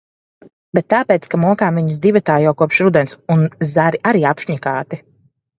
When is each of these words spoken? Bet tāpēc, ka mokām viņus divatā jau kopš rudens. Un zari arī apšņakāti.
Bet 0.77 0.87
tāpēc, 0.93 1.27
ka 1.33 1.39
mokām 1.41 1.77
viņus 1.81 2.01
divatā 2.07 2.37
jau 2.45 2.55
kopš 2.63 2.81
rudens. 2.87 3.15
Un 3.37 3.47
zari 3.75 4.03
arī 4.15 4.29
apšņakāti. 4.35 5.05